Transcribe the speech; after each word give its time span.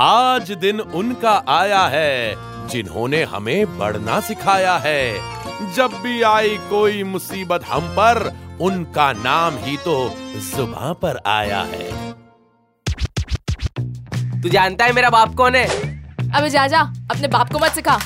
आज 0.00 0.50
दिन 0.52 0.80
उनका 0.80 1.32
आया 1.48 1.80
है 1.86 2.34
जिन्होंने 2.68 3.22
हमें 3.22 3.78
बढ़ना 3.78 4.20
सिखाया 4.20 4.76
है। 4.76 5.12
जब 5.74 5.90
भी 6.02 6.22
आई 6.22 6.56
कोई 6.70 7.02
मुसीबत 7.02 7.64
हम 7.64 7.88
पर 7.88 8.20
उनका 8.60 9.12
नाम 9.12 9.56
ही 9.56 9.76
तो 9.76 9.96
जुबां 10.36 10.92
पर 10.94 11.20
आया 11.26 11.60
है। 11.62 11.90
तू 14.42 14.48
जानता 14.48 14.84
है 14.84 14.92
मेरा 14.92 15.10
बाप 15.10 15.34
कौन 15.34 15.54
है? 15.54 15.66
अबे 16.30 16.48
जा 16.50 16.66
जा 16.66 16.80
अपने 17.10 17.28
बाप 17.28 17.52
को 17.52 17.58
मत 17.58 17.72
सिखा। 17.72 17.98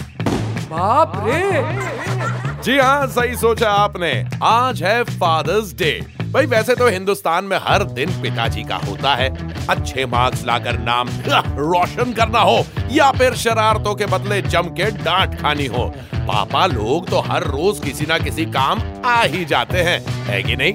बाप 0.71 1.13
रे! 1.17 2.63
जी 2.63 2.79
हाँ 2.79 3.07
सही 3.07 3.37
सोचा 3.37 3.71
आपने। 3.71 4.13
आज 4.43 4.83
है 4.83 5.03
फादर्स 5.05 5.73
डे 5.75 5.93
भाई, 6.37 6.47
वैसे 6.47 6.75
तो 6.75 6.89
हिंदुस्तान 6.89 7.45
में 7.45 7.57
हर 7.63 7.83
दिन 7.83 8.11
पिताजी 8.23 8.63
का 8.65 8.77
होता 8.77 9.15
है। 9.15 9.29
अच्छे 9.67 10.05
मार्क्स 10.07 10.45
लाकर 10.45 10.79
नाम 10.79 11.09
रोशन 11.29 12.13
करना 12.13 12.39
हो, 12.39 12.65
या 12.91 13.11
फिर 13.11 13.35
शरारतों 13.35 13.95
के 13.95 14.07
बदले 14.07 14.41
जम 14.43 14.63
के 14.71 14.91
डांट 14.99 15.39
खानी 15.41 15.67
हो। 15.67 15.85
पापा, 16.15 16.67
लोग 16.67 17.09
तो 17.09 17.21
हर 17.21 17.45
रोज 17.45 17.79
किसी 17.85 18.07
ना 18.07 18.19
किसी 18.19 18.45
काम 18.47 18.83
आ 19.05 19.23
ही 19.23 19.45
जाते 19.45 19.83
हैं, 19.83 19.99
है 20.25 20.43
कि 20.43 20.57
नहीं? 20.57 20.73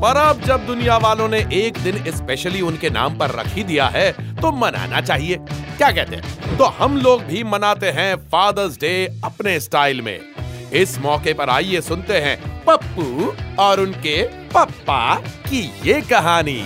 पर 0.00 0.16
अब 0.16 0.40
जब 0.42 0.66
दुनिया 0.66 0.96
वालों 0.96 1.28
ने 1.28 1.46
एक 1.52 1.78
दिन 1.78 2.02
स्पेशली 2.12 2.60
उनके 2.60 2.90
नाम 2.90 3.18
पर 3.18 3.30
रख 3.30 3.48
ही 3.48 3.64
दिया 3.64 3.86
है 3.86 4.10
तो 4.36 4.52
मनाना 4.52 5.00
चाहिए। 5.00 5.36
क्या 5.76 5.90
कहते 5.90 6.16
हैं? 6.16 6.56
तो 6.56 6.64
हम 6.78 6.96
लोग 6.96 7.24
भी 7.24 7.44
मनाते 7.44 7.90
हैं 7.90 8.16
फादर्स 8.32 8.76
डे 8.76 9.20
अपने 9.24 9.58
स्टाइल 9.60 10.00
में। 10.00 10.18
इस 10.72 10.98
मौके 10.98 11.32
पर 11.32 11.50
आइए 11.50 11.80
सुनते 11.80 12.18
हैं 12.18 12.53
पप्पू 12.66 13.34
और 13.62 13.80
उनके 13.80 14.22
पप्पा 14.48 15.14
की 15.48 15.60
ये 15.84 16.00
कहानी। 16.00 16.62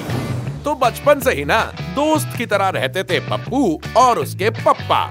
तो 0.65 0.75
बचपन 0.75 1.21
से 1.21 1.33
ही 1.35 1.45
ना, 1.45 1.61
दोस्त 1.95 2.37
की 2.39 2.47
तरह 2.47 2.69
रहते 2.69 3.03
थे 3.05 3.21
पप्पू 3.21 3.81
और 3.97 4.19
उसके 4.19 4.51
पप्पा। 4.51 5.05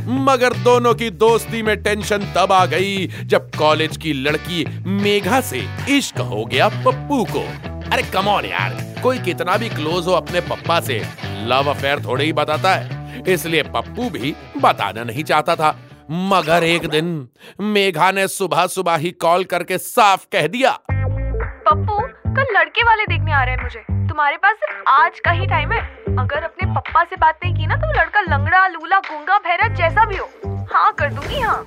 मगर 0.00 0.54
दोनों 0.54 0.94
की 0.94 1.10
दोस्ती 1.10 1.62
में 1.62 1.76
टेंशन 1.82 2.24
तब 2.36 2.52
आ 2.52 2.64
गई 2.66 3.06
जब 3.24 3.50
कॉलेज 3.56 3.96
की 3.96 4.12
लड़की 4.12 4.64
मेघा 4.86 5.40
से 5.40 5.62
इश्क 5.88 6.18
हो 6.20 6.44
गया 6.44 6.68
पप्पू 6.84 7.24
को। 7.26 7.44
अरे 7.90 8.02
कमॉन 8.02 8.44
यार, 8.44 8.76
कोई 9.02 9.18
कितना 9.18 9.56
भी 9.56 9.68
क्लोज 9.68 10.06
हो 10.06 10.12
अपने 10.12 10.40
पप्पा 10.40 10.80
से 10.80 11.02
लव 11.46 11.70
अफेयर 11.70 12.04
थोड़े 12.04 12.24
ही 12.24 12.32
बताता 12.32 12.74
है। 12.74 13.00
इसलिए 13.28 13.62
पप्पू 13.64 14.08
भी 14.10 14.34
बताना 14.62 15.04
नहीं 15.04 15.24
चाहता 15.24 15.56
था। 15.56 15.76
मगर 16.10 16.64
एक 16.64 16.86
दिन 16.86 17.28
मेघा 17.60 18.10
ने 18.10 18.26
सुबह 18.28 18.66
सुबह 18.66 18.96
ही 18.96 19.10
कॉल 19.20 19.44
करके 19.44 19.78
साफ़ 19.78 20.24
कह 20.32 20.46
दिया। 20.46 20.70
पप्पू 20.90 21.98
कल 22.32 22.58
लड़के 22.58 22.84
वाले 22.84 23.04
देखने 23.06 23.32
आ 23.32 23.42
रहे 23.44 23.54
हैं 23.54 23.62
मुझे। 23.62 23.80
तुम्हारे 24.08 24.36
पास 24.36 24.56
सिर्फ़ 24.56 24.88
आज 24.90 25.20
का 25.20 25.30
ही 25.30 25.46
टाइम 25.46 25.72
है। 25.72 25.80
अगर 26.18 26.42
अपने 26.42 26.72
पप्पा 26.74 27.04
से 27.04 27.16
बात 27.16 27.38
नहीं 27.44 27.54
की 27.54 27.66
ना 27.66 27.76
तो 27.76 27.92
लड़का 27.92 28.20
लंगड़ा 28.20 28.66
लूला 28.68 28.98
गुंगा 29.00 29.38
बहरा 29.38 29.68
जैसा 29.76 30.04
भी 30.04 30.16
हो। 30.16 30.28
हाँ 30.72 30.92
कर 30.92 31.12
दूँगी 31.12 31.40
हाँ। 31.40 31.64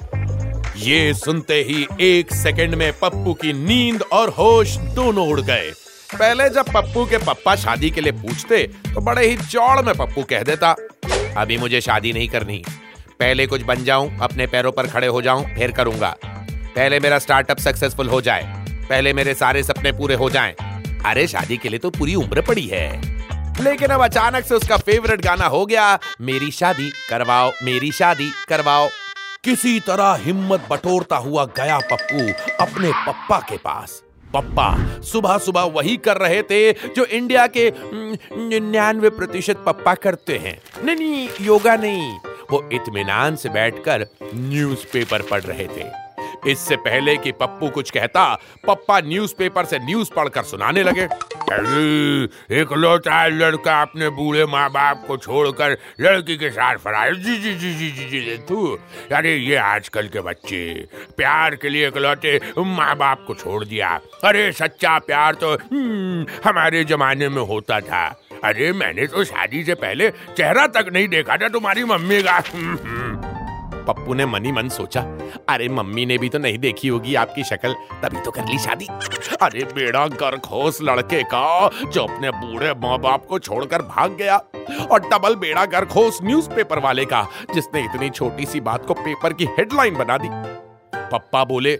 ये 0.77 1.13
सुनते 1.13 1.55
ही 1.63 1.87
एक 2.01 2.33
सेकंड 2.33 2.75
में 2.75 2.91
पप्पू 2.93 3.33
की 3.33 3.53
नींद 3.55 4.01
और 4.13 4.29
होश 4.29 4.77
दोनों 4.95 5.27
उड़ 5.27 5.41
गए। 5.41 5.71
पहले 6.11 6.49
जब 6.49 6.73
पप्पू 6.73 7.05
के 7.05 7.17
पप्पा 7.17 7.55
शादी 7.55 7.89
के 7.89 8.01
लिए 8.01 8.11
पूछते 8.13 8.63
तो 8.93 9.01
बड़े 9.01 9.25
ही 9.27 9.37
चौड़ 9.37 9.81
में 9.81 9.93
पप्पू 9.95 10.23
कह 10.23 10.43
देता 10.43 10.75
अभी 11.37 11.57
मुझे 11.57 11.81
शादी 11.81 12.13
नहीं 12.13 12.27
करनी। 12.29 12.63
पहले 13.19 13.47
कुछ 13.47 13.61
बन 13.61 13.83
जाऊँ, 13.83 14.17
अपने 14.19 14.47
पैरों 14.47 14.71
पर 14.71 14.87
खड़े 14.87 15.07
हो 15.07 15.21
जाऊँ, 15.21 15.45
फिर 15.55 15.71
करूँगा। 15.71 16.17
पहले 16.75 16.99
मेरा 16.99 17.19
स्टार्टअप 17.19 17.57
सक्सेसफुल 17.57 18.09
हो 18.09 18.21
जाए, 18.21 18.65
पहले 18.89 19.13
मेरे 19.13 19.33
सारे 19.33 19.63
सपने 19.63 19.91
पूरे 19.91 20.15
हो 20.15 20.29
जाएँ। 20.29 20.53
अरे, 21.05 21.27
शादी 21.27 21.57
के 21.57 21.69
लिए 21.69 21.79
तो 21.79 21.89
पूरी 21.89 22.15
उम्र 22.15 22.41
पड़ी 22.41 22.67
है। 22.67 23.01
लेकिन 23.61 23.87
अब 23.87 24.03
अचानक 24.03 24.45
से 24.45 24.55
उसका 24.55 24.77
फेवरेट 24.77 25.21
गाना 25.21 25.45
हो 25.45 25.65
गया, 25.65 25.99
मेरी 26.21 26.51
शादी 26.51 26.89
करवाओ, 27.09 27.51
मेरी 27.63 27.91
शादी 27.91 28.31
करवाओ। 28.49 28.87
किसी 29.43 29.79
तरह 29.79 30.17
हिम्मत 30.21 30.67
बटोरता 30.71 31.17
हुआ 31.17 31.45
गया 31.45 31.79
पप्पू 31.79 32.19
अपने 32.63 32.91
पप्पा 33.07 33.39
के 33.39 33.57
पास। 33.57 34.03
पप्पा 34.33 35.01
सुबह 35.01 35.37
सुबह 35.37 35.61
वही 35.61 35.97
कर 35.97 36.17
रहे 36.17 36.41
थे 36.41 36.71
जो 36.71 37.05
इंडिया 37.05 37.47
के 37.47 37.71
निन्यानवे 37.77 39.09
प्रतिशत 39.09 39.63
पप्पा 39.65 39.93
करते 39.95 40.37
हैं। 40.37 40.61
नहीं 40.83 40.95
नहीं, 40.95 41.29
योगा 41.41 41.75
नहीं। 41.75 42.13
वो 42.51 42.67
इत्मीनान 42.73 43.35
से 43.35 43.49
बैठकर 43.49 44.07
न्यूज़पेपर 44.33 45.21
पढ़ 45.21 45.41
रहे 45.41 45.67
थे। 45.67 45.93
इससे 46.51 46.75
पहले 46.77 47.15
कि 47.17 47.31
पप्पू 47.31 47.69
कुछ 47.69 47.89
कहता 47.89 48.23
पप्पा 48.65 48.99
न्यूज़पेपर 49.01 49.65
से 49.65 49.77
न्यूज़ 49.79 50.09
पढ़कर 50.15 50.43
सुनाने 50.43 50.83
लगे। 50.83 51.05
अरे 51.51 52.59
एक 52.59 52.71
लौटा 52.73 53.25
लड़का 53.27 53.81
अपने 53.81 54.09
बूढ़े 54.09 54.45
माँ 54.45 54.69
बाप 54.71 55.03
को 55.07 55.17
छोड़कर 55.17 55.77
लड़की 56.01 56.37
के 56.37 56.49
साथ 56.49 56.77
फरार 56.77 57.15
जी 57.15 57.37
जी 57.37 57.53
जी 57.55 57.73
जी 57.73 57.89
जी 57.91 58.21
जी 58.21 58.37
तू 58.47 58.67
अरे 59.11 59.35
ये 59.35 59.55
आजकल 59.55 60.07
के 60.07 60.21
बच्चे 60.21 60.87
प्यार 61.17 61.55
के 61.55 61.69
लिए 61.69 61.87
इकलौते 61.87 62.39
माँ 62.57 62.95
बाप 62.97 63.23
को 63.27 63.35
छोड़ 63.35 63.63
दिया। 63.65 63.89
अरे 64.23 64.51
सच्चा 64.51 64.97
प्यार 64.99 65.33
तो 65.33 65.53
हम्म, 65.53 66.25
हमारे 66.45 66.83
जमाने 66.83 67.29
में 67.29 67.41
होता 67.43 67.79
था। 67.79 68.07
अरे, 68.43 68.73
मैंने 68.73 69.07
तो 69.07 69.23
शादी 69.23 69.63
से 69.63 69.75
पहले 69.75 70.09
चेहरा 70.09 70.67
तक 70.67 70.85
नहीं 70.93 71.07
देखा 71.07 71.37
था 71.37 71.49
तुम्हारी 71.49 71.83
मम्मी 71.83 72.23
का। 72.23 72.43
पप्पू 73.83 74.13
ने 74.13 74.25
मनी 74.25 74.51
मन 74.51 74.69
सोचा, 74.69 75.01
अरे, 75.49 75.69
मम्मी 75.69 76.05
ने 76.05 76.17
भी 76.17 76.29
तो 76.29 76.39
नहीं 76.39 76.57
देखी 76.57 76.87
होगी 76.87 77.15
आपकी 77.15 77.43
शक्ल, 77.43 77.73
तभी 77.73 78.21
तो 78.21 78.31
कर 78.31 78.41
ली 78.41 78.59
शादी। 78.59 78.85
अरे, 79.41 79.63
बेड़ा 79.63 80.07
गर्खोस 80.07 80.81
लड़के 80.81 81.23
का, 81.23 81.69
जो 81.91 82.03
अपने 82.03 82.31
बूढ़े 82.31 82.73
माँ 82.73 82.99
बाप 82.99 83.25
को 83.25 83.39
छोड़कर 83.39 83.81
भाग 83.81 84.11
गया। 84.11 84.37
और 84.91 84.99
डबल 84.99 85.35
बेड़ा 85.35 85.65
गर्खोस 85.65 86.19
न्यूज़पेपर 86.23 86.79
वाले 86.79 87.05
का, 87.05 87.27
जिसने 87.53 87.85
इतनी 87.85 88.09
छोटी 88.09 88.45
सी 88.45 88.59
बात 88.59 88.85
को 88.85 88.93
पेपर 88.93 89.33
की 89.33 89.45
हेडलाइन 89.45 89.95
बना 89.95 90.17
दी। 90.17 90.29
पप्पा 90.95 91.43
बोले 91.43 91.79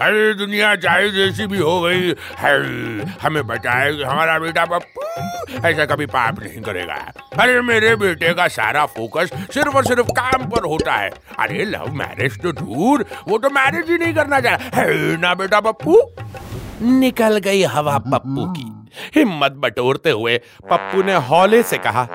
अरे, 0.00 0.32
दुनिया 0.34 0.74
चाहे 0.76 1.10
जैसी 1.10 1.46
भी 1.46 1.58
हो 1.58 1.80
गई 1.80 2.14
है 2.36 2.54
हमें 3.22 3.46
बताए 3.46 3.92
कि 3.92 4.02
हमारा 4.02 4.38
बेटा 4.38 4.64
पप्पू 4.64 5.02
ऐसा 5.68 5.84
कभी 5.86 6.06
पाप 6.06 6.40
नहीं 6.40 6.60
करेगा। 6.62 6.94
अरे, 7.40 7.60
मेरे 7.62 7.94
बेटे 7.96 8.32
का 8.34 8.46
सारा 8.48 8.84
फोकस 8.88 9.30
सिर्फ़ 9.54 9.76
और 9.76 9.84
सिर्फ़ 9.84 10.10
काम 10.10 10.48
पर 10.50 10.64
होता 10.64 10.94
है। 10.94 11.10
अरे 11.38 11.64
लव 11.64 11.92
मैरिज 11.94 12.40
तो 12.42 12.52
दूर, 12.54 13.04
वो 13.28 13.38
तो 13.38 13.50
मैरिज 13.50 13.90
ही 13.90 13.98
नहीं 13.98 14.14
करना 14.14 14.40
चाह, 14.40 14.56
है 14.74 15.16
ना 15.20 15.34
बेटा 15.34 15.60
पप्पू? 15.60 16.00
निकल 16.82 17.38
गई 17.38 17.62
हवा 17.64 17.98
पप्पू 18.00 18.46
की। 18.52 18.70
हिम्मत 19.14 19.52
बटोरते 19.58 20.10
हुए 20.10 20.36
पप्पू 20.70 21.02
ने 21.02 21.14
हौले 21.26 21.62
से 21.62 21.78
कहा, 21.78 22.08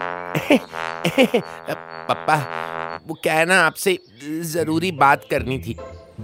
पप्पा, 2.10 2.36
वो 3.08 3.20
क्या 3.24 3.44
ना, 3.46 3.60
आपसे 3.62 3.98
ज़रूरी 4.24 4.92
बात 4.92 5.26
करनी 5.32 5.58
थी। 5.60 5.78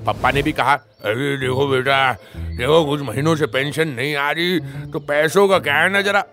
पप्पा 0.08 0.32
ने 0.32 0.42
भी 0.42 0.52
कहा 0.52 0.74
अरे 1.06 1.38
देखो 1.38 1.68
बेटा 1.68 1.98
देखो 2.38 2.86
कुछ 2.86 3.02
महीनों 3.02 3.36
से 3.36 3.46
पेंशन 3.46 3.88
नहीं 3.88 4.16
आ 4.16 4.32
रही 4.32 4.60
तो 4.92 5.00
पैसों 5.00 5.48
का 5.50 5.60
क्या 5.60 5.76
है 5.76 5.90
ना 5.90 6.02
जरा? 6.02 6.24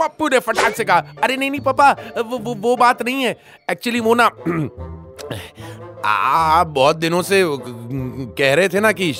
पप्पू 0.00 0.28
ने 0.28 0.38
फटाक 0.38 0.74
से 0.74 0.84
कहा 0.84 0.98
अरे 1.22 1.36
नहीं 1.36 1.50
नहीं 1.50 1.60
पापा 1.60 1.90
वो 2.20 2.38
वो, 2.38 2.54
वो 2.54 2.76
बात 2.76 3.02
नहीं 3.02 3.22
है। 3.22 3.36
एक्चुअली 3.70 4.00
वो 4.00 4.14
ना 4.14 4.24
आप 6.04 6.66
बहुत 6.66 6.96
दिनों 6.96 7.22
से 7.22 7.42
कह 8.38 8.54
रहे 8.54 8.68
थे 8.68 8.80
ना 8.80 8.92
कि 8.92 9.12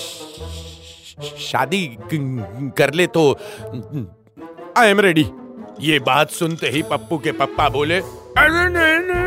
शादी 1.39 1.87
कर 2.79 2.95
ले 2.95 3.07
तो 3.07 3.31
आई 4.77 4.89
एम 4.89 5.01
रेडी 5.01 5.27
ये 5.81 5.99
बात 5.99 6.31
सुनते 6.31 6.69
ही 6.69 6.83
पप्पू 6.83 7.19
के 7.19 7.33
पप्पा 7.33 7.69
बोले 7.69 7.99
अरे 7.99 8.69
नहीं 8.69 8.99
नहीं 8.99 9.18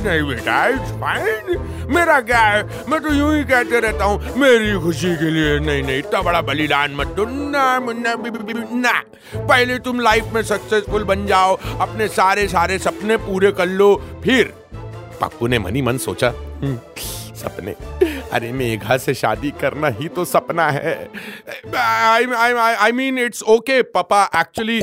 नहीं 0.00 0.22
बेटा 0.22 0.66
इट्स 0.66 0.90
फाइन 0.90 1.58
मेरा 1.90 2.20
क्या 2.20 2.38
है? 2.38 2.62
मैं 2.88 3.00
तो 3.00 3.14
यूँ 3.14 3.36
ही 3.36 3.44
कहते 3.44 3.80
रहता 3.80 4.04
हूँ 4.04 4.36
मेरी 4.36 4.80
खुशी 4.80 5.16
के 5.16 5.30
लिए 5.30 5.58
नहीं 5.58 5.82
नहीं 5.82 5.98
इतना 5.98 6.22
बड़ा 6.22 6.40
बलिदान 6.40 6.94
मत 6.94 7.06
दो। 7.06 7.24
ना 7.24 7.78
ना 7.78 8.14
बि- 8.14 8.32
बि- 8.32 8.56
बि- 8.56 8.72
ना। 8.72 9.02
पहले 9.36 9.78
तुम 9.78 10.00
लाइफ 10.00 10.24
में 10.32 10.42
सक्सेसफुल 10.42 11.04
बन 11.04 11.26
जाओ 11.26 11.58
अपने 11.80 12.08
सारे 12.08 12.48
सारे 12.48 12.78
सपने 12.78 13.16
पूरे 13.16 13.52
कर 13.52 13.66
लो 13.66 14.20
फिर। 14.24 14.54
पप्पू 15.20 15.46
ने 15.46 15.58
मनी 15.58 15.82
मन 15.82 15.98
सोचा 15.98 16.28
"हम्म, 16.28 16.78
सपने। 17.34 17.74
अरे 18.32 18.52
मेघा 18.52 18.96
से 18.96 19.14
शादी 19.14 19.50
करना 19.50 19.88
ही 19.88 20.08
तो 20.08 20.24
सपना 20.24 20.70
है। 20.70 21.10
आई 22.76 22.92
मीन 22.92 23.18
इट्स 23.18 23.42
ओके 23.42 23.82
पापा 23.82 24.30
एक्चुअली 24.36 24.82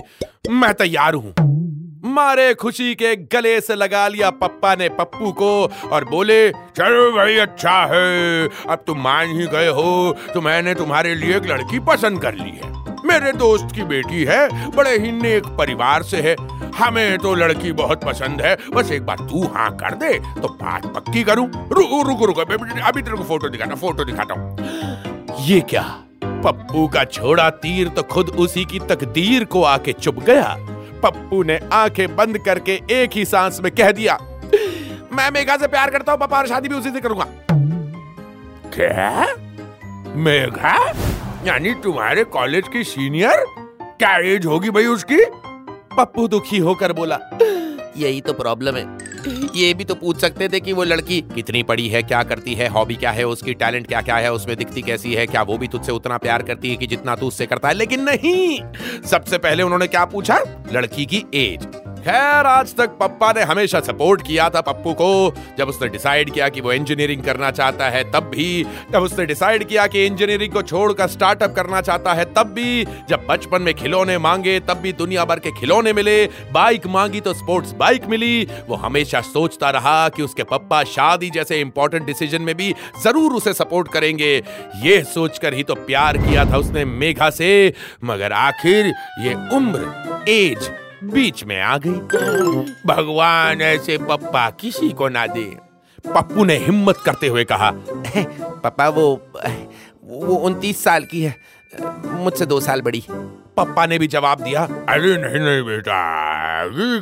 मैं 0.49 0.73
तैयार 0.73 1.13
हूँ। 1.13 1.50
मारे 2.11 2.53
खुशी 2.53 2.93
के 2.95 3.15
गले 3.27 3.59
से 3.61 3.75
लगा 3.75 4.07
लिया 4.07 4.29
पप्पा 4.31 4.73
ने 4.75 4.89
पप्पू 4.91 5.31
को 5.33 5.51
और 5.87 6.05
बोले, 6.05 6.49
चलो 6.51 7.11
भाई 7.11 7.37
अच्छा 7.39 7.77
है। 7.91 8.47
अब 8.69 8.83
तुम 8.87 9.01
मान 9.01 9.31
ही 9.31 9.47
गए 9.47 9.67
हो 9.69 10.15
तो 10.33 10.41
मैंने 10.41 10.75
तुम्हारे 10.75 11.15
लिए 11.15 11.37
एक 11.37 11.45
लड़की 11.45 11.79
पसंद 11.87 12.21
कर 12.21 12.33
ली 12.35 12.49
है। 12.51 12.69
मेरे 13.05 13.31
दोस्त 13.33 13.75
की 13.75 13.83
बेटी 13.83 14.23
है, 14.23 14.71
बड़े 14.71 14.97
ही 14.97 15.11
नेक 15.11 15.45
परिवार 15.57 16.03
से 16.03 16.21
है। 16.21 16.35
हमें 16.75 17.17
तो 17.17 17.33
लड़की 17.35 17.71
बहुत 17.73 18.03
पसंद 18.03 18.41
है। 18.41 18.55
बस 18.73 18.91
एक 18.91 19.05
बार 19.05 19.17
तू 19.21 19.43
हाँ 19.55 19.69
कर 19.77 19.95
दे 19.95 20.13
तो 20.41 20.47
बात 20.53 20.85
पक्की 20.95 21.23
करूँ। 21.23 21.47
रुको 21.71 22.01
रुको 22.01 22.25
रुको 22.25 22.41
अभी 22.41 23.01
तेरे 23.01 23.17
को 23.17 23.23
फ़ोटो 23.23 23.49
दिखाता 23.49 23.75
फ़ोटो 23.75 24.03
दिखाता 24.03 24.33
हूँ। 24.33 25.45
ये 25.45 25.59
क्या? 25.61 25.81
पप्पू 26.43 26.87
का 26.87 27.03
छोड़ा 27.05 27.49
तीर 27.49 27.87
तो 27.87 28.03
खुद 28.03 28.29
उसी 28.39 28.63
की 28.65 28.79
तकदीर 28.79 29.43
को 29.45 29.63
आके 29.63 29.93
चुप 29.93 30.19
गया। 30.19 30.55
पप्पू 31.03 31.41
ने 31.43 31.59
आँखें 31.73 32.15
बंद 32.15 32.37
करके 32.37 32.79
एक 32.91 33.11
ही 33.13 33.25
सांस 33.25 33.59
में 33.63 33.71
कह 33.71 33.91
दिया, 33.91 34.17
मैं 35.13 35.29
मेघा 35.31 35.57
से 35.57 35.67
प्यार 35.67 35.89
करता 35.91 36.11
हूँ, 36.11 36.19
पापा 36.19 36.37
और 36.37 36.47
शादी 36.47 36.69
भी 36.69 36.75
उसी 36.75 36.91
से 36.91 37.01
करूँगा। 37.01 37.25
क्या? 38.73 39.25
मेघा? 40.17 40.75
यानी 41.45 41.73
तुम्हारे 41.73 42.23
कॉलेज 42.23 42.67
की 42.67 42.83
सीनियर? 42.83 43.45
क्या 43.99 44.15
एज 44.27 44.45
होगी 44.45 44.69
भाई 44.69 44.85
उसकी? 44.87 45.23
पप्पू 45.97 46.27
दुखी 46.27 46.57
होकर 46.59 46.93
बोला, 46.93 47.17
यही 47.97 48.21
तो 48.21 48.33
प्रॉब्लम 48.33 48.75
है। 48.75 48.85
ये 49.55 49.73
भी 49.73 49.83
तो 49.83 49.95
पूछ 49.95 50.17
सकते 50.17 50.49
थे 50.49 50.59
कि 50.59 50.73
वो 50.73 50.83
लड़की 50.83 51.21
कितनी 51.21 51.63
पड़ी 51.63 51.87
है, 51.87 52.03
क्या 52.03 52.23
करती 52.23 52.53
है, 52.53 52.67
हॉबी 52.67 52.95
क्या 52.95 53.11
है, 53.11 53.23
उसकी 53.23 53.53
टैलेंट 53.53 53.87
क्या 53.87 54.01
क्या 54.01 54.17
है, 54.17 54.33
उसमें 54.33 54.57
दिखती 54.57 54.81
कैसी 54.81 55.13
है, 55.13 55.27
क्या 55.27 55.41
वो 55.41 55.57
भी 55.57 55.67
तुझसे 55.67 55.91
उतना 55.91 56.17
प्यार 56.17 56.43
करती 56.43 56.69
है 56.69 56.75
कि 56.75 56.87
जितना 56.87 57.15
तू 57.15 57.27
उससे 57.27 57.45
करता 57.45 57.67
है। 57.67 57.73
लेकिन 57.73 58.03
नहीं! 58.03 58.59
सबसे 59.05 59.37
पहले 59.37 59.63
उन्होंने 59.63 59.87
क्या 59.87 60.05
पूछा? 60.05 60.43
लड़की 60.71 61.05
की 61.05 61.25
एज। 61.33 61.80
खैर, 62.01 62.45
आज 62.45 62.73
तक 62.75 62.97
पप्पा 62.99 63.31
ने 63.31 63.41
हमेशा 63.43 63.79
सपोर्ट 63.79 64.21
किया 64.21 64.49
था 64.49 64.61
पप्पू 64.61 64.93
को। 64.93 65.33
जब 65.57 65.69
उसने 65.69 65.87
डिसाइड 65.87 66.29
किया 66.29 66.47
कि 66.49 66.61
वो 66.61 66.71
इंजीनियरिंग 66.73 67.23
करना 67.23 67.51
चाहता 67.51 67.89
है, 67.89 68.03
तब 68.11 68.29
भी, 68.29 68.63
जब 68.91 69.03
उसने 69.03 69.25
डिसाइड 69.25 69.63
किया 69.63 69.85
कि 69.87 70.05
इंजीनियरिंग 70.05 70.53
को 70.53 70.61
छोड़कर 70.61 71.07
स्टार्टअप 71.07 71.53
करना 71.55 71.81
चाहता 71.81 72.13
है, 72.13 72.25
तब 72.33 72.53
भी, 72.53 72.83
जब 73.09 73.25
बचपन 73.29 73.61
में 73.61 73.73
खिलौने 73.73 74.17
मांगे, 74.17 74.59
तब 74.59 74.77
भी 74.77 74.93
दुनिया 74.93 75.25
भर 75.25 75.39
के 75.39 75.51
खिलौने 75.51 75.93
मिले 75.93 76.25
बाइक 76.51 76.87
मांगी 76.87 77.21
तो 77.21 77.33
स्पोर्ट्स 77.33 77.73
बाइक 77.73 78.05
मिली। 78.05 78.47
वो 78.67 78.75
हमेशा 78.77 79.21
सोचता 79.23 79.69
रहा 79.69 80.09
कि 80.09 80.23
उसके 80.23 80.43
पप्पा 80.45 80.83
शादी 80.87 81.29
जैसे 81.29 81.61
इंपॉर्टेंट 81.61 82.05
डिसीज़न 82.05 82.41
में 82.41 82.55
भी 82.57 82.73
ज़रूर 83.03 83.33
उसे 83.33 83.53
सपोर्ट 83.53 83.91
करेंगे। 83.93 84.35
ये 84.83 85.01
सोचकर 85.05 85.53
ही 85.53 85.63
तो 85.63 85.75
प्यार 85.77 86.17
किया 86.17 86.45
था 86.45 86.57
उसने 86.57 86.85
मेघा 86.87 87.29
से, 87.31 87.73
मगर 88.03 88.31
आखिर 88.33 88.93
ये 89.19 89.33
उम्र 89.55 90.23
एज 90.29 90.71
बीच 91.03 91.43
में 91.43 91.59
आ 91.61 91.77
गई। 91.77 91.91
भगवान 92.87 93.61
ऐसे 93.61 93.97
पप्पा 93.97 94.49
किसी 94.49 94.89
को 94.89 95.09
ना 95.09 95.25
दे। 95.27 95.43
पप्पू 96.07 96.45
ने 96.45 96.57
हिम्मत 96.57 96.97
करते 97.05 97.27
हुए 97.27 97.43
कहा 97.43 97.71
पापा 97.75 98.87
वो 98.89 99.05
वो 100.03 100.35
उनतीस 100.35 100.83
साल 100.83 101.03
की 101.03 101.21
है। 101.21 101.35
मुझसे 102.05 102.45
दो 102.45 102.59
साल 102.59 102.81
बड़ी। 102.81 103.03
पप्पा 103.57 103.85
ने 103.85 103.97
भी 103.99 104.07
जवाब 104.07 104.41
दिया 104.41 104.63
अरे 104.89 105.15
नहीं 105.17 105.39
नहीं 105.39 105.63
बेटा 105.63 105.95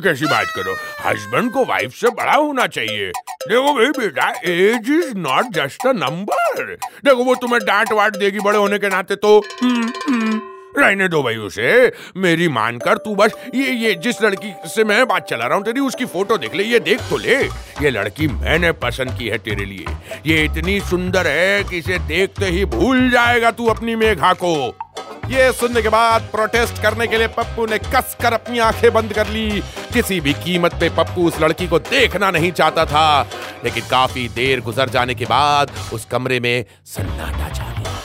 कैसी 0.02 0.26
बात 0.26 0.46
करो? 0.46 0.74
हस्बैंड 1.06 1.50
को 1.52 1.64
वाइफ 1.64 1.94
से 1.94 2.08
बड़ा 2.10 2.34
होना 2.34 2.66
चाहिए। 2.66 3.10
देखो 3.48 3.72
भाई 3.74 3.90
बेटा 3.98 4.28
age 4.44 4.90
is 4.90 5.16
not 5.16 5.52
just 5.54 5.86
a 5.86 5.92
number 5.92 6.64
देखो 7.04 7.24
वो 7.24 7.34
तुम्हें 7.34 7.60
डांट 7.64 7.92
वाट 7.92 8.16
देगी 8.16 8.40
बड़े 8.40 8.58
होने 8.58 8.78
के 8.78 8.88
नाते 8.88 9.16
तो। 9.16 9.38
हम्म, 9.62 9.90
हम्म, 10.08 10.40
रहने 10.78 11.08
दो 11.08 11.22
भाई 11.22 11.36
उसे। 11.36 11.92
मेरी 12.16 12.48
मानकर 12.48 12.98
तू 12.98 13.14
बस 13.14 13.34
ये 13.54 13.70
ये, 13.70 13.94
जिस 13.94 14.22
लड़की 14.22 14.52
से 14.66 14.84
मैं 14.84 15.06
बात 15.08 15.28
चला 15.28 15.46
रहा 15.46 15.56
हूँ 15.56 15.64
तेरी, 15.64 15.80
उसकी 15.80 16.04
फ़ोटो 16.04 16.36
देख 16.38 16.54
ले, 16.54 16.64
ये 16.64 16.80
देख 16.80 17.00
तो 17.00 17.16
ले। 17.16 17.36
ये 17.82 17.90
लड़की 17.90 18.28
मैंने 18.28 18.72
पसंद 18.72 19.18
की 19.18 19.28
है 19.28 19.38
तेरे 19.38 19.64
लिए। 19.64 19.86
ये 20.26 20.44
इतनी 20.44 20.80
सुंदर 20.80 21.26
है 21.26 21.64
कि 21.64 21.78
इसे 21.78 21.98
देखते 21.98 22.46
ही 22.46 22.64
भूल 22.64 23.10
जाएगा 23.10 23.50
तू 23.50 23.66
अपनी 23.66 23.96
मेघा 23.96 24.32
को। 24.32 24.78
ये 25.26 25.52
सुनने 25.52 25.82
के 25.82 25.88
बाद 25.88 26.22
प्रोटेस्ट 26.22 26.82
करने 26.82 27.06
के 27.06 27.18
लिए 27.18 27.26
पप्पू 27.26 27.66
ने 27.66 27.78
कस 27.78 28.16
कर 28.22 28.32
अपनी 28.32 28.58
आँखें 28.58 28.92
बंद 28.92 29.12
कर 29.12 29.26
ली। 29.26 29.62
किसी 29.92 30.20
भी 30.20 30.32
कीमत 30.32 30.74
पे 30.74 30.88
पप्पू 30.88 31.28
उस 31.28 31.40
लड़की 31.40 31.68
को 31.68 31.78
देखना 31.78 32.30
नहीं 32.30 32.52
चाहता 32.52 32.84
था। 32.84 33.30
लेकिन 33.64 33.84
काफ़ी 33.90 34.28
देर 34.28 34.60
गुजर 34.60 34.88
जाने 34.88 35.14
के 35.14 35.24
बाद 35.24 35.70
उस 35.92 36.04
कमरे 36.04 36.40
में 36.40 36.64
सन्नाटा 36.86 37.48
छा 37.48 37.74
गया। 37.78 38.00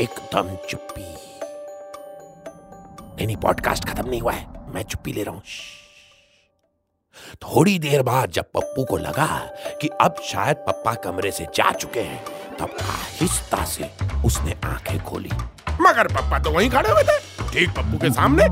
एकदम 0.00 0.56
चुप्पी। 0.70 1.27
नहीं 3.26 3.36
पॉडकास्ट 3.36 3.84
खत्म 3.84 4.08
नहीं 4.10 4.20
हुआ 4.20 4.32
है। 4.32 4.46
मैं 4.74 4.82
चुप्पी 4.82 5.12
ले 5.12 5.22
रहा 5.22 5.34
हूँ। 5.34 5.42
थोड़ी 7.42 7.78
देर 7.78 8.02
बाद 8.02 8.30
जब 8.30 8.44
पप्पू 8.44 8.84
को 8.84 8.96
लगा 8.96 9.26
कि 9.80 9.88
अब 10.00 10.16
शायद 10.24 10.56
पप्पा 10.56 10.94
कमरे 10.94 11.30
से 11.30 11.44
जा 11.54 11.70
चुके 11.70 12.00
हैं, 12.00 12.24
तब 12.60 12.76
आहिस्ता 12.82 13.64
से 13.64 13.90
उसने 14.24 14.54
आँखें 14.64 14.98
खोली। 15.04 15.30
मगर 15.80 16.06
पप्पा 16.06 16.38
तो 16.38 16.50
वहीं 16.50 16.70
खड़े 16.70 16.90
हुए 16.90 17.02
थे, 17.02 17.18
ठीक 17.52 17.70
पप्पू 17.70 17.98
के 17.98 18.10
सामने। 18.10 18.46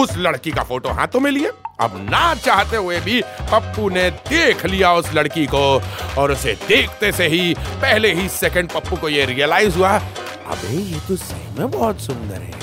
उस 0.00 0.16
लड़की 0.16 0.50
का 0.50 0.62
फ़ोटो 0.62 0.88
हाथों 0.88 1.20
में 1.20 1.30
लिए। 1.30 1.50
अब 1.80 1.96
ना 2.10 2.34
चाहते 2.34 2.76
हुए 2.76 3.00
भी 3.00 3.22
पप्पू 3.22 3.88
ने 3.88 4.10
देख 4.10 4.66
लिया 4.66 4.92
उस 4.92 5.12
लड़की 5.14 5.46
को, 5.46 5.82
और 6.18 6.32
उसे 6.32 6.52
देखते 6.68 7.12
से 7.12 7.26
ही, 7.26 7.54
पहले 7.58 8.12
ही 8.12 8.28
सेकंड 8.28 8.72
पप्पू 8.72 8.96
को 8.96 9.08
ये 9.08 9.24
रियलाइज़ 9.24 9.76
हुआ, 9.76 9.98
अबे, 9.98 10.76
ये 10.76 11.00
तो 11.08 11.16
सही 11.16 11.58
में 11.58 11.70
बहुत 11.70 12.00
सुंदर 12.00 12.34
है। 12.34 12.61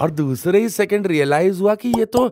और 0.00 0.10
दूसरे 0.10 0.60
ही 0.60 0.68
सेकंड 0.68 1.06
रियलाइज़ 1.06 1.60
हुआ 1.60 1.74
कि 1.74 1.88
ये 1.98 2.04
तो 2.06 2.30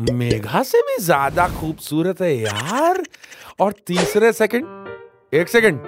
मेघा 0.00 0.62
से 0.62 0.80
भी 0.82 0.96
ज़्यादा 1.02 1.48
खूबसूरत 1.50 2.20
है 2.20 2.34
यार। 2.36 3.02
और 3.60 3.72
तीसरे 3.86 4.32
सेकंड 4.32 5.34
एक 5.34 5.48
सेकंड 5.48 5.80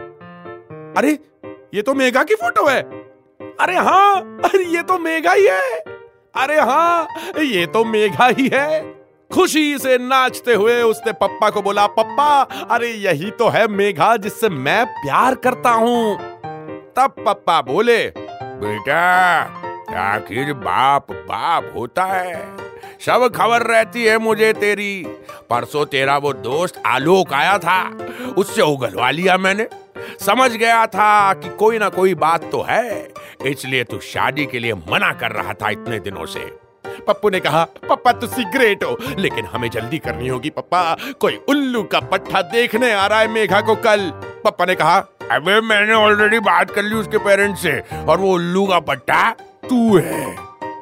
अरे, 0.97 1.19
ये 1.75 1.83
तो 1.83 1.95
मेघा 1.95 2.23
की 2.23 2.35
फ़ोटो 2.35 2.67
है। 2.67 2.81
अरे 3.61 3.77
हाँ 3.77 4.41
अरे 4.45 4.65
ये 4.67 4.83
तो 4.83 4.99
मेघा 4.99 5.33
ही 5.33 5.47
है। 5.47 5.79
अरे 6.35 6.59
हाँ 6.61 7.07
ये 7.39 7.67
तो 7.67 7.85
मेघा 7.85 8.27
ही 8.29 8.49
है। 8.53 8.83
खुशी 9.31 9.79
से 9.79 9.97
नाचते 9.99 10.55
हुए 10.55 10.81
उसने 10.83 11.13
पप्पा 11.15 11.51
को 11.51 11.63
बोला, 11.63 11.87
पप्पा, 11.89 12.43
अरे 12.71 12.91
यही 12.91 13.31
तो 13.31 13.49
है 13.49 13.67
मेघा 13.69 14.17
जिससे 14.17 14.49
मैं 14.49 14.85
प्यार 14.87 15.35
करता 15.45 15.71
हूँ। 15.71 16.17
तब 16.97 17.15
पप्पा 17.27 17.61
बोले, 17.63 17.99
बेटा 18.17 19.72
आखिर 19.95 20.53
बाप 20.53 21.07
बाप 21.11 21.73
होता 21.77 22.05
है। 22.05 22.57
सब 23.07 23.33
खबर 23.37 23.63
रहती 23.63 24.05
है 24.05 24.19
मुझे 24.19 24.53
तेरी। 24.53 25.07
परसों 25.51 25.87
तेरा 25.87 26.17
वो 26.17 26.33
दोस्त 26.33 26.83
आलोक 26.87 27.33
आया 27.33 27.59
था। 27.59 27.99
उससे 28.37 28.63
उगलवा 28.63 29.11
लिया 29.11 29.37
मैंने। 29.37 29.67
समझ 30.21 30.53
गया 30.53 30.87
था 30.87 31.35
कि 31.35 31.49
कोई 31.49 31.79
ना 31.79 31.89
कोई 31.89 32.15
बात 32.15 32.45
तो 32.53 32.67
है। 32.69 33.13
इसलिए 33.47 33.85
तू 33.85 33.99
शादी 33.99 34.47
के 34.47 34.59
लिए 34.59 34.75
मना 34.75 35.13
कर 35.13 35.31
रहा 35.31 35.53
था 35.53 35.71
इतने 35.71 35.99
दिनों 35.99 36.27
से। 36.27 36.59
पप्पू 37.09 37.31
ने 37.31 37.41
कहा, 37.41 37.65
पप्पा 37.65 38.13
तुसी 38.13 38.45
ग्रेट 38.45 38.85
हो। 38.85 38.97
लेकिन 39.19 39.47
हमें 39.47 39.71
जल्दी 39.71 39.99
करनी 39.99 40.29
होगी, 40.29 40.51
पप्पा। 40.51 40.97
कोई 41.21 41.41
उल्लू 41.49 41.83
का 41.83 42.01
पट्टा 42.01 42.43
देखने 42.43 42.93
आ 42.93 43.07
रहा 43.07 43.21
है 43.21 43.29
मेघा 43.29 43.61
को 43.61 43.75
कल। 43.75 44.11
पप्पा 44.45 44.65
ने 44.65 44.75
कहा, 44.75 44.99
अबे, 45.31 45.61
मैंने 45.61 45.95
ऑलरेडी 45.95 46.39
बात 46.39 46.71
कर 46.71 46.83
ली 46.83 46.95
उसके 46.95 47.19
पेरेंट्स 47.19 47.63
से। 47.63 47.83
और 48.09 48.19
वो 48.19 48.35
उल्लू 48.35 48.67
का 48.67 48.81
पट्टा 48.81 49.37
तू 49.63 49.97
है, 49.99 50.25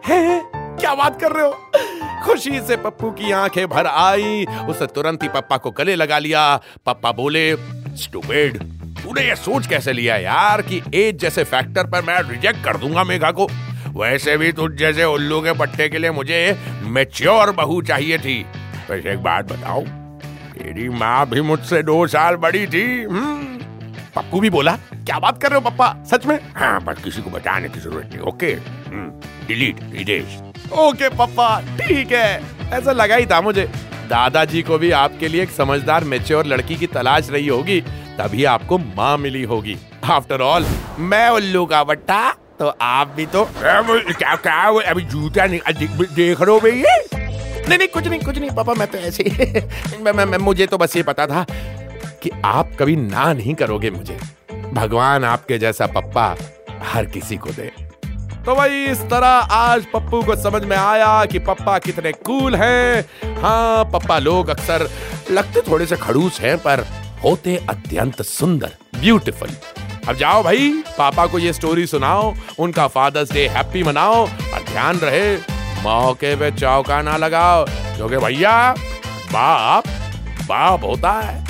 है? 0.06 0.40
क्या 0.54 0.94
बात 0.94 1.20
कर 1.20 1.32
रहे 1.32 1.46
हो? 1.46 2.22
खुशी 2.24 2.60
से 2.60 2.76
पप्पू 2.76 3.10
की 3.10 3.30
आँखें 3.32 3.66
भर 3.68 3.86
आई। 3.86 4.44
उसने 4.68 4.86
तुरंत 4.86 5.22
ही 5.22 5.28
पप्पा 5.28 5.56
को 5.56 5.70
गले 5.70 5.94
लगा 5.94 6.18
लिया। 6.18 6.44
पप्पा 6.86 7.12
बोले 7.12 7.44
स्टूपिड 7.96 8.58
तूने 9.02 9.26
ये 9.28 9.36
सोच 9.36 9.66
कैसे 9.66 9.92
लिया 9.92 10.16
यार 10.16 10.62
कि 10.62 10.82
एज 10.94 11.18
जैसे 11.18 11.44
फैक्टर 11.44 11.86
पर 11.86 12.02
मैं 12.02 12.20
रिजेक्ट 12.30 12.64
कर 12.64 12.76
दूँगा 12.76 13.04
मेघा 13.04 13.30
को? 13.30 13.46
वैसे 13.96 14.36
भी 14.36 14.52
तुझ 14.52 14.70
जैसे 14.72 15.04
उल्लू 15.04 15.40
के 15.40 15.52
पट्टे 15.52 15.88
के 15.88 15.98
लिए 15.98 16.10
मुझे 16.10 16.58
मेच्योर 16.88 17.50
बहू 17.52 17.80
चाहिए 17.82 18.18
थी। 18.18 18.42
वैसे 18.90 19.12
एक 19.12 19.22
बात 19.22 19.52
बताओ 19.52 19.82
तेरी 20.54 20.88
माँ 20.88 21.26
भी 21.28 21.40
मुझसे 21.40 21.82
दो 21.82 22.06
साल 22.06 22.36
बड़ी 22.36 22.66
थी 22.66 23.02
हम्म। 23.02 23.59
पप्पू 24.16 24.40
भी 24.40 24.50
बोला 24.50 24.76
क्या 24.92 25.18
बात 25.18 25.40
कर 25.42 25.50
रहे 25.50 25.60
हो 25.60 25.70
पप्पा? 25.70 25.94
सच 26.10 26.26
में? 26.26 26.38
हाँ 26.56 26.80
पर 26.80 26.94
किसी 27.04 27.22
को 27.22 27.30
बताने 27.30 27.68
की 27.68 27.80
ज़रूरत 27.80 28.10
नहीं 28.12 28.20
ओके? 28.28 28.54
डिलीट 29.46 29.82
विदेश 29.92 30.38
ओके 30.78 31.08
पप्पा 31.08 31.48
ठीक 31.80 32.12
है। 32.12 32.70
ऐसा 32.72 32.92
लगा 32.92 33.16
ही 33.16 33.26
था 33.26 33.40
मुझे। 33.40 33.64
दादाजी 34.10 34.62
को 34.62 34.78
भी 34.78 34.90
आपके 34.90 35.28
लिए 35.28 35.42
एक 35.42 35.50
समझदार 35.50 36.04
मेच्योर 36.04 36.46
लड़की 36.46 36.76
की 36.76 36.86
तलाश 36.86 37.30
रही 37.30 37.46
होगी 37.48 37.80
तभी 38.18 38.44
आपको 38.44 38.78
माँ 38.78 39.16
मिली 39.18 39.42
होगी। 39.42 39.76
आफ्टर 40.10 40.40
ऑल 40.40 40.66
मैं 40.98 41.28
उल्लू 41.28 41.64
का 41.66 41.82
बट्टा 41.84 42.30
तो 42.58 42.68
आप 42.82 43.08
भी 43.16 43.26
तो। 43.26 43.44
क्या 43.62 44.34
क्या 44.36 44.62
अभी 44.90 45.02
जूता 45.02 45.44
नहीं 45.46 45.60
देख 46.14 46.40
रहे 46.40 46.50
हो 46.50 46.60
भैया? 46.60 46.96
नहीं 47.68 47.78
नहीं 47.78 47.88
कुछ 47.88 48.06
नहीं 48.06 48.20
कुछ 48.20 48.38
नहीं 48.38 48.50
पापा 48.50 48.74
मैं 48.74 48.86
तो 48.90 48.98
ऐसे 48.98 49.22
मैं, 50.02 50.12
मैं, 50.12 50.24
मैं 50.24 50.38
मुझे 50.38 50.66
तो 50.66 50.78
बस 50.78 50.96
ये 50.96 51.02
पता 51.02 51.26
था 51.26 51.44
कि 52.22 52.30
आप 52.44 52.70
कभी 52.78 52.96
ना 52.96 53.32
नहीं 53.32 53.54
करोगे 53.54 53.90
मुझे। 53.90 54.18
भगवान 54.72 55.24
आपके 55.24 55.58
जैसा 55.58 55.86
पप्पा 55.86 56.36
हर 56.82 57.06
किसी 57.06 57.36
को 57.36 57.50
दे। 57.50 57.72
तो 58.46 58.54
भाई 58.54 58.84
इस 58.84 59.00
तरह 59.00 59.28
आज 59.52 59.86
पप्पू 59.86 60.22
को 60.22 60.36
समझ 60.36 60.62
में 60.64 60.76
आया 60.76 61.24
कि 61.24 61.38
पप्पा 61.38 61.78
कितने 61.78 62.12
कूल 62.12 62.54
हैं। 62.54 63.02
हाँ 63.36 63.84
पप्पा 63.84 64.18
लोग 64.18 64.48
अक्सर 64.48 64.88
लगते 65.30 65.60
थोड़े 65.60 65.86
से 65.86 65.96
खड़ूस 65.96 66.40
हैं, 66.40 66.58
पर 66.58 66.86
होते 67.24 67.56
अत्यंत 67.70 68.22
सुंदर 68.22 68.70
ब्यूटीफुल 69.00 69.48
अब 70.08 70.16
जाओ 70.16 70.42
भाई, 70.42 70.82
पापा 70.98 71.26
को 71.26 71.38
ये 71.38 71.52
स्टोरी 71.52 71.86
सुनाओ, 71.86 72.34
उनका 72.58 72.86
फादर्स 72.86 73.32
डे 73.32 73.48
हैप्पी 73.48 73.82
मनाओ, 73.82 74.26
और 74.26 74.64
ध्यान 74.72 74.96
रहे, 74.96 75.36
मौके 75.82 76.36
पे 76.36 76.50
चौका 76.50 77.02
ना 77.02 77.16
लगाओ। 77.16 77.64
क्योंकि 77.68 78.16
भैया, 78.16 78.74
बाप 79.32 79.84
बाप 80.40 80.84
होता 80.84 81.12
है। 81.12 81.49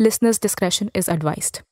Listeners' 0.00 0.38
discretion 0.38 0.92
is 0.94 1.08
advised. 1.08 1.62